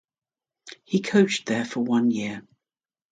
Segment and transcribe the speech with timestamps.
[0.83, 2.41] He coached there for one year.